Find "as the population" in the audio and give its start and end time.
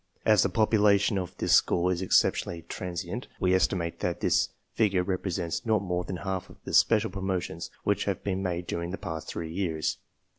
0.25-1.19